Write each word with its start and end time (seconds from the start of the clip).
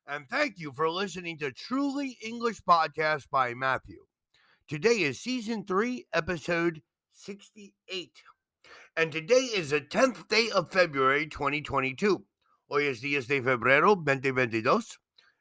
And 0.08 0.29
thank 0.29 0.58
you 0.58 0.72
for 0.72 0.90
listening 0.90 1.38
to 1.38 1.53
Truly 1.53 2.19
English 2.21 2.61
Podcast 2.68 3.30
by 3.30 3.54
Matthew. 3.54 3.98
Today 4.68 5.02
is 5.02 5.21
season 5.21 5.64
three, 5.64 6.06
episode 6.12 6.82
68. 7.12 8.10
And 8.96 9.12
today 9.12 9.34
is 9.34 9.71
the 9.71 9.80
10th 9.80 10.27
day 10.29 10.48
of 10.55 10.73
February 10.73 11.27
2022. 11.27 12.25
Hoy 12.69 12.89
es 12.89 13.01
10 13.01 13.29
de 13.29 13.41
febrero 13.41 13.95
2022. 13.95 14.98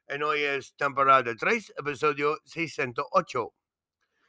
And 0.08 0.22
hoy 0.22 0.44
es 0.46 0.72
temporada 0.78 1.34
3, 1.36 1.72
episodio 1.80 2.36
68. 2.46 3.50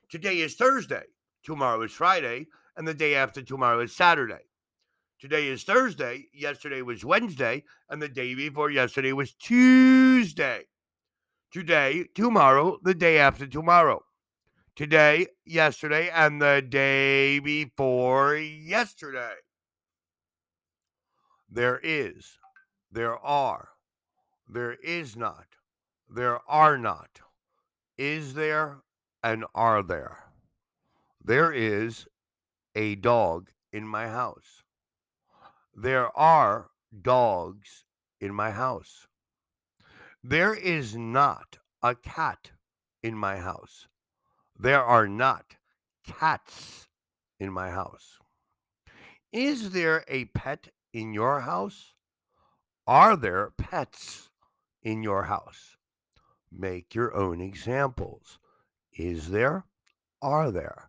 Today 0.09 0.39
is 0.39 0.57
Thursday. 0.57 1.05
Tomorrow 1.45 1.83
is 1.83 1.93
Friday. 1.93 2.47
And 2.77 2.89
the 2.89 2.95
day 2.95 3.15
after 3.15 3.43
tomorrow 3.43 3.81
is 3.81 3.95
Saturday. 3.95 4.47
Today 5.19 5.49
is 5.49 5.65
Thursday. 5.65 6.27
Yesterday 6.33 6.83
was 6.83 7.05
Wednesday. 7.05 7.65
And 7.89 8.03
the 8.03 8.09
day 8.09 8.35
before 8.35 8.71
yesterday 8.71 9.13
was 9.13 9.33
Tuesday. 9.33 10.65
Today, 11.51 12.07
tomorrow, 12.15 12.79
the 12.83 12.95
day 12.95 13.19
after 13.19 13.47
tomorrow. 13.47 14.03
Today, 14.75 15.29
yesterday, 15.47 16.11
and 16.11 16.43
the 16.43 16.63
day 16.69 17.39
before 17.39 18.37
yesterday. 18.37 19.37
There 21.49 21.81
is, 21.83 22.37
there 22.93 23.17
are, 23.17 23.69
there 24.47 24.75
is 24.75 25.17
not, 25.17 25.47
there 26.11 26.41
are 26.47 26.77
not, 26.77 27.21
is 27.97 28.35
there, 28.35 28.83
and 29.23 29.47
are 29.55 29.83
there. 29.83 30.25
There 31.25 31.53
is 31.53 32.07
a 32.75 32.97
dog 32.97 33.49
in 33.73 33.89
my 33.89 34.09
house. 34.09 34.65
There 35.79 36.17
are 36.17 36.71
dogs 37.03 37.85
in 38.19 38.33
my 38.33 38.51
house. 38.51 39.09
There 40.25 40.55
is 40.55 40.97
not 40.97 41.59
a 41.83 41.95
cat 41.95 42.53
in 43.03 43.15
my 43.15 43.37
house. 43.37 43.87
There 44.59 44.83
are 44.83 45.07
not 45.07 45.57
cats 46.03 46.89
in 47.39 47.53
my 47.53 47.71
house. 47.71 48.19
Is 49.33 49.73
there 49.73 50.03
a 50.09 50.25
pet 50.25 50.69
in 50.95 51.13
your 51.13 51.41
house? 51.41 51.93
Are 52.87 53.15
there 53.15 53.53
pets 53.59 54.31
in 54.83 55.03
your 55.03 55.25
house? 55.25 55.77
Make 56.51 56.95
your 56.95 57.15
own 57.15 57.43
examples. 57.43 58.39
Is 58.95 59.29
there? 59.29 59.67
Are 60.23 60.51
there? 60.51 60.89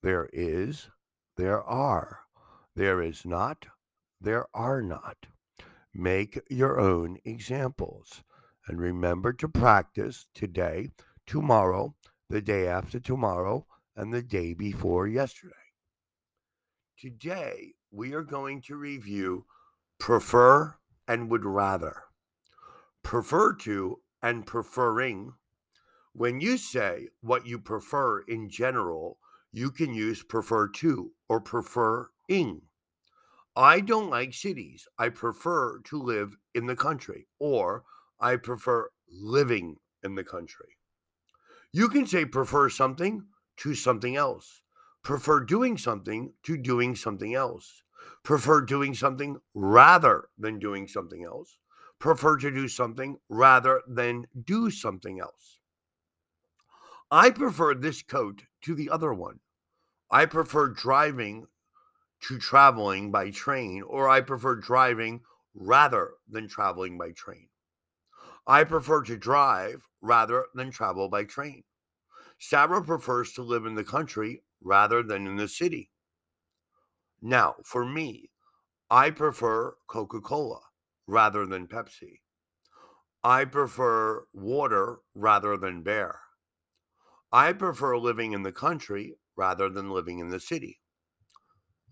There 0.00 0.28
is. 0.32 0.90
There 1.36 1.60
are. 1.60 2.20
There 2.76 3.02
is 3.02 3.26
not 3.26 3.66
there 4.20 4.46
are 4.54 4.82
not. 4.82 5.16
Make 5.94 6.40
your 6.50 6.78
own 6.78 7.18
examples. 7.24 8.22
And 8.66 8.80
remember 8.80 9.32
to 9.34 9.48
practice 9.48 10.26
today, 10.34 10.90
tomorrow, 11.26 11.94
the 12.28 12.42
day 12.42 12.68
after 12.68 13.00
tomorrow, 13.00 13.66
and 13.96 14.12
the 14.12 14.22
day 14.22 14.54
before 14.54 15.06
yesterday. 15.06 15.54
Today, 16.98 17.72
we 17.90 18.12
are 18.12 18.22
going 18.22 18.60
to 18.62 18.76
review 18.76 19.46
prefer 19.98 20.74
and 21.06 21.30
would 21.30 21.44
rather. 21.44 22.02
Prefer 23.02 23.54
to 23.54 24.00
and 24.22 24.46
preferring. 24.46 25.32
When 26.12 26.40
you 26.40 26.58
say 26.58 27.08
what 27.20 27.46
you 27.46 27.58
prefer 27.58 28.20
in 28.20 28.50
general, 28.50 29.18
you 29.52 29.70
can 29.70 29.94
use 29.94 30.22
prefer 30.22 30.68
to 30.68 31.12
or 31.28 31.40
preferring. 31.40 32.67
I 33.58 33.80
don't 33.80 34.08
like 34.08 34.34
cities. 34.34 34.86
I 35.00 35.08
prefer 35.08 35.80
to 35.80 36.00
live 36.00 36.36
in 36.54 36.66
the 36.66 36.76
country, 36.76 37.26
or 37.40 37.82
I 38.20 38.36
prefer 38.36 38.88
living 39.10 39.78
in 40.04 40.14
the 40.14 40.22
country. 40.22 40.76
You 41.72 41.88
can 41.88 42.06
say 42.06 42.24
prefer 42.24 42.68
something 42.68 43.26
to 43.56 43.74
something 43.74 44.14
else, 44.14 44.62
prefer 45.02 45.40
doing 45.40 45.76
something 45.76 46.32
to 46.44 46.56
doing 46.56 46.94
something 46.94 47.34
else, 47.34 47.82
prefer 48.22 48.60
doing 48.60 48.94
something 48.94 49.36
rather 49.54 50.28
than 50.38 50.60
doing 50.60 50.86
something 50.86 51.24
else, 51.24 51.58
prefer 51.98 52.36
to 52.36 52.52
do 52.52 52.68
something 52.68 53.18
rather 53.28 53.82
than 53.88 54.24
do 54.44 54.70
something 54.70 55.18
else. 55.18 55.58
I 57.10 57.30
prefer 57.30 57.74
this 57.74 58.02
coat 58.02 58.44
to 58.62 58.76
the 58.76 58.88
other 58.88 59.12
one. 59.12 59.40
I 60.12 60.26
prefer 60.26 60.68
driving 60.68 61.48
to 62.22 62.38
traveling 62.38 63.10
by 63.10 63.30
train, 63.30 63.82
or 63.82 64.08
I 64.08 64.20
prefer 64.20 64.56
driving 64.56 65.22
rather 65.54 66.14
than 66.28 66.48
traveling 66.48 66.98
by 66.98 67.12
train. 67.12 67.48
I 68.46 68.64
prefer 68.64 69.02
to 69.02 69.16
drive 69.16 69.86
rather 70.00 70.46
than 70.54 70.70
travel 70.70 71.08
by 71.08 71.24
train. 71.24 71.64
Sarah 72.38 72.82
prefers 72.82 73.32
to 73.32 73.42
live 73.42 73.66
in 73.66 73.74
the 73.74 73.84
country 73.84 74.42
rather 74.60 75.02
than 75.02 75.26
in 75.26 75.36
the 75.36 75.48
city. 75.48 75.90
Now, 77.20 77.56
for 77.64 77.84
me, 77.84 78.30
I 78.90 79.10
prefer 79.10 79.76
Coca 79.86 80.20
Cola 80.20 80.60
rather 81.06 81.46
than 81.46 81.66
Pepsi. 81.66 82.20
I 83.24 83.44
prefer 83.44 84.26
water 84.32 85.00
rather 85.14 85.56
than 85.56 85.82
bear. 85.82 86.20
I 87.32 87.52
prefer 87.52 87.98
living 87.98 88.32
in 88.32 88.44
the 88.44 88.52
country 88.52 89.16
rather 89.36 89.68
than 89.68 89.90
living 89.90 90.20
in 90.20 90.30
the 90.30 90.40
city. 90.40 90.80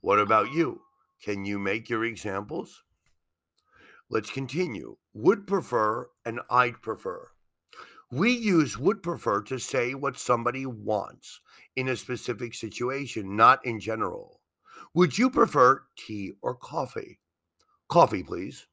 What 0.07 0.21
about 0.21 0.53
you? 0.53 0.83
Can 1.21 1.45
you 1.45 1.59
make 1.59 1.91
your 1.91 2.05
examples? 2.05 2.85
Let's 4.09 4.31
continue. 4.31 4.99
Would 5.15 5.49
prefer 5.49 6.09
and 6.25 6.39
I'd 6.49 6.81
prefer. 6.81 7.33
We 8.13 8.31
use 8.31 8.79
would 8.79 9.03
prefer 9.03 9.43
to 9.43 9.59
say 9.59 9.95
what 9.95 10.17
somebody 10.17 10.65
wants 10.65 11.41
in 11.75 11.89
a 11.89 11.97
specific 11.97 12.55
situation, 12.55 13.35
not 13.35 13.67
in 13.67 13.81
general. 13.81 14.41
Would 14.95 15.19
you 15.19 15.29
prefer 15.29 15.83
tea 15.99 16.35
or 16.41 16.55
coffee? 16.55 17.19
Coffee, 17.89 18.23
please. 18.23 18.69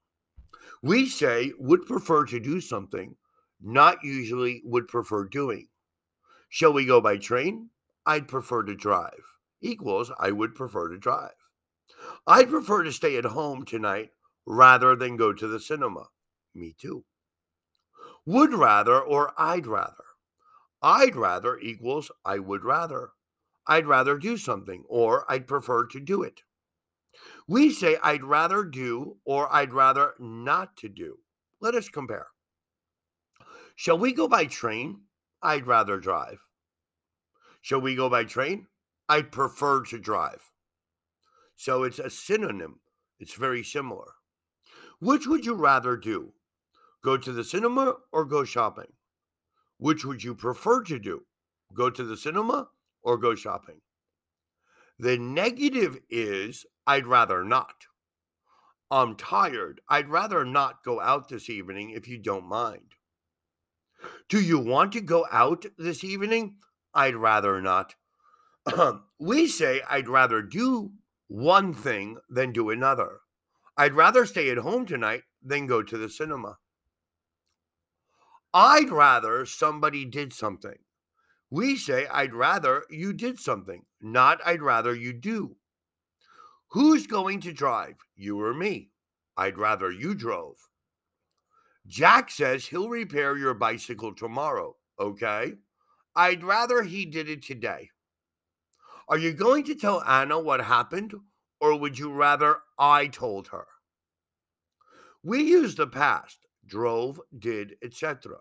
We 0.83 1.07
say 1.07 1.51
would 1.57 1.87
prefer 1.87 2.25
to 2.27 2.39
do 2.39 2.61
something, 2.61 3.15
not 3.59 4.03
usually 4.03 4.61
would 4.65 4.87
prefer 4.87 5.25
doing. 5.25 5.67
Shall 6.49 6.73
we 6.73 6.85
go 6.85 7.01
by 7.01 7.17
train? 7.17 7.71
I'd 8.05 8.27
prefer 8.27 8.61
to 8.61 8.75
drive 8.75 9.32
equals 9.63 10.11
I 10.19 10.31
would 10.31 10.53
prefer 10.53 10.89
to 10.89 10.97
drive. 10.97 11.31
I'd 12.27 12.49
prefer 12.49 12.83
to 12.83 12.91
stay 12.91 13.17
at 13.17 13.25
home 13.25 13.65
tonight 13.65 14.11
rather 14.45 14.95
than 14.95 15.17
go 15.17 15.33
to 15.33 15.47
the 15.47 15.59
cinema. 15.59 16.09
Me 16.53 16.75
too. 16.77 17.05
Would 18.25 18.53
rather 18.53 19.01
or 19.01 19.33
I'd 19.37 19.65
rather. 19.65 20.03
I'd 20.81 21.15
rather 21.15 21.57
equals 21.59 22.11
I 22.25 22.39
would 22.39 22.63
rather. 22.63 23.11
I'd 23.67 23.87
rather 23.87 24.17
do 24.17 24.37
something 24.37 24.83
or 24.87 25.25
I'd 25.31 25.47
prefer 25.47 25.85
to 25.87 25.99
do 25.99 26.23
it. 26.23 26.41
We 27.47 27.71
say 27.71 27.97
I'd 28.03 28.23
rather 28.23 28.63
do 28.63 29.17
or 29.23 29.53
I'd 29.53 29.73
rather 29.73 30.13
not 30.19 30.75
to 30.77 30.89
do. 30.89 31.19
Let 31.61 31.75
us 31.75 31.87
compare. 31.87 32.27
Shall 33.75 33.97
we 33.97 34.13
go 34.13 34.27
by 34.27 34.45
train? 34.45 35.01
I'd 35.41 35.67
rather 35.67 35.99
drive. 35.99 36.39
Shall 37.61 37.81
we 37.81 37.95
go 37.95 38.09
by 38.09 38.25
train? 38.25 38.67
I 39.09 39.21
prefer 39.21 39.83
to 39.85 39.99
drive. 39.99 40.51
So 41.55 41.83
it's 41.83 41.99
a 41.99 42.09
synonym. 42.09 42.79
It's 43.19 43.35
very 43.35 43.63
similar. 43.63 44.13
Which 44.99 45.27
would 45.27 45.45
you 45.45 45.55
rather 45.55 45.97
do? 45.97 46.33
Go 47.03 47.17
to 47.17 47.31
the 47.31 47.43
cinema 47.43 47.95
or 48.11 48.25
go 48.25 48.43
shopping? 48.43 48.93
Which 49.77 50.05
would 50.05 50.23
you 50.23 50.33
prefer 50.33 50.81
to 50.83 50.99
do? 50.99 51.23
Go 51.73 51.89
to 51.89 52.03
the 52.03 52.17
cinema 52.17 52.69
or 53.01 53.17
go 53.17 53.35
shopping? 53.35 53.81
The 54.97 55.17
negative 55.17 55.97
is 56.09 56.65
I'd 56.87 57.07
rather 57.07 57.43
not. 57.43 57.87
I'm 58.89 59.15
tired. 59.15 59.81
I'd 59.89 60.09
rather 60.09 60.45
not 60.45 60.83
go 60.83 61.01
out 61.01 61.27
this 61.27 61.49
evening 61.49 61.89
if 61.89 62.07
you 62.07 62.17
don't 62.17 62.45
mind. 62.45 62.93
Do 64.29 64.39
you 64.39 64.59
want 64.59 64.93
to 64.93 65.01
go 65.01 65.25
out 65.31 65.65
this 65.77 66.03
evening? 66.03 66.57
I'd 66.93 67.15
rather 67.15 67.61
not. 67.61 67.95
we 69.19 69.47
say, 69.47 69.81
I'd 69.89 70.07
rather 70.07 70.41
do 70.41 70.91
one 71.27 71.73
thing 71.73 72.17
than 72.29 72.51
do 72.51 72.69
another. 72.69 73.19
I'd 73.75 73.93
rather 73.93 74.25
stay 74.25 74.49
at 74.49 74.57
home 74.57 74.85
tonight 74.85 75.23
than 75.41 75.67
go 75.67 75.81
to 75.81 75.97
the 75.97 76.09
cinema. 76.09 76.57
I'd 78.53 78.89
rather 78.89 79.45
somebody 79.45 80.05
did 80.05 80.31
something. 80.31 80.77
We 81.49 81.75
say, 81.75 82.07
I'd 82.07 82.33
rather 82.33 82.83
you 82.89 83.13
did 83.13 83.39
something, 83.39 83.83
not 84.01 84.39
I'd 84.45 84.61
rather 84.61 84.93
you 84.93 85.13
do. 85.13 85.55
Who's 86.69 87.05
going 87.05 87.41
to 87.41 87.53
drive, 87.53 87.97
you 88.15 88.41
or 88.41 88.53
me? 88.53 88.89
I'd 89.37 89.57
rather 89.57 89.91
you 89.91 90.15
drove. 90.15 90.57
Jack 91.87 92.31
says 92.31 92.65
he'll 92.65 92.89
repair 92.89 93.37
your 93.37 93.53
bicycle 93.53 94.15
tomorrow. 94.15 94.75
Okay. 94.99 95.53
I'd 96.15 96.43
rather 96.43 96.83
he 96.83 97.05
did 97.05 97.29
it 97.29 97.43
today. 97.43 97.89
Are 99.07 99.17
you 99.17 99.33
going 99.33 99.63
to 99.65 99.75
tell 99.75 100.01
Anna 100.03 100.39
what 100.39 100.61
happened, 100.61 101.13
or 101.59 101.77
would 101.77 101.99
you 101.99 102.11
rather 102.11 102.59
I 102.77 103.07
told 103.07 103.49
her? 103.49 103.67
We 105.23 105.43
use 105.43 105.75
the 105.75 105.87
past 105.87 106.39
drove, 106.65 107.19
did, 107.37 107.75
etc. 107.83 108.37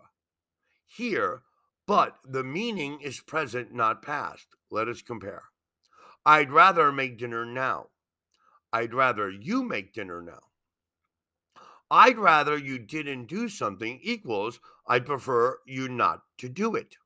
Here, 0.87 1.43
but 1.87 2.19
the 2.25 2.45
meaning 2.45 3.01
is 3.01 3.21
present, 3.21 3.73
not 3.73 4.03
past. 4.03 4.47
Let 4.71 4.89
us 4.89 5.03
compare. 5.03 5.45
I'd 6.25 6.53
rather 6.53 6.93
make 6.93 7.19
dinner 7.19 7.45
now. 7.45 7.89
I'd 8.73 8.95
rather 8.95 9.29
you 9.29 9.65
make 9.65 9.93
dinner 9.93 10.23
now. 10.23 10.41
I'd 11.91 12.17
rather 12.17 12.57
you 12.57 12.79
didn't 12.79 13.27
do 13.27 13.49
something 13.49 14.01
equals 14.03 14.61
I'd 14.87 15.05
prefer 15.05 15.59
you 15.67 15.89
not 15.89 16.23
to 16.39 16.49
do 16.49 16.75
it. 16.75 16.97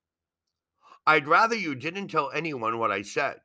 I'd 1.07 1.29
rather 1.29 1.55
you 1.55 1.75
didn't 1.75 2.09
tell 2.09 2.31
anyone 2.33 2.79
what 2.79 2.91
I 2.91 3.03
said. 3.03 3.41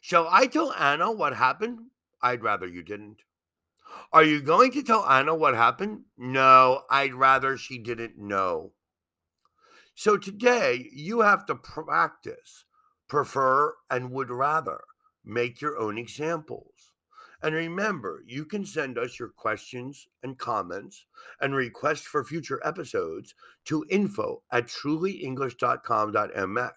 Shall 0.00 0.28
I 0.30 0.46
tell 0.46 0.72
Anna 0.72 1.12
what 1.12 1.34
happened? 1.34 1.90
I'd 2.22 2.42
rather 2.42 2.66
you 2.66 2.82
didn't. 2.82 3.22
Are 4.12 4.24
you 4.24 4.40
going 4.40 4.72
to 4.72 4.82
tell 4.82 5.04
Anna 5.04 5.34
what 5.34 5.54
happened? 5.54 6.04
No, 6.16 6.82
I'd 6.90 7.14
rather 7.14 7.56
she 7.56 7.78
didn't 7.78 8.18
know. 8.18 8.72
So 9.94 10.16
today 10.16 10.90
you 10.92 11.20
have 11.20 11.46
to 11.46 11.54
practice, 11.54 12.64
prefer, 13.08 13.74
and 13.90 14.10
would 14.10 14.30
rather. 14.30 14.80
Make 15.24 15.60
your 15.60 15.78
own 15.78 15.98
examples. 15.98 16.75
And 17.42 17.54
remember, 17.54 18.22
you 18.26 18.44
can 18.44 18.64
send 18.64 18.98
us 18.98 19.16
your 19.18 19.28
questions 19.28 20.08
and 20.22 20.38
comments 20.38 21.04
and 21.40 21.54
requests 21.54 22.06
for 22.06 22.24
future 22.24 22.60
episodes 22.64 23.34
to 23.66 23.84
info 23.90 24.42
at 24.50 24.66
trulyenglish.com.mx. 24.66 26.72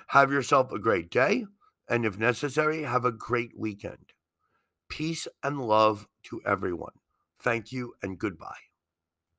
Have 0.08 0.32
yourself 0.32 0.72
a 0.72 0.80
great 0.80 1.10
day, 1.10 1.46
and 1.88 2.06
if 2.06 2.20
necessary, 2.20 2.84
have 2.84 3.06
a 3.06 3.12
great 3.12 3.52
weekend. 3.58 4.14
Peace 4.90 5.28
and 5.42 5.62
love 5.62 6.08
to 6.24 6.42
everyone. 6.46 6.94
Thank 7.40 7.72
you 7.72 7.94
and 8.04 8.20
goodbye. 8.20 8.71